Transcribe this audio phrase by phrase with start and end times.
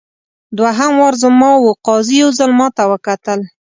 [0.57, 3.39] دوهم وار زما وو قاضي یو ځل ماته وکتل.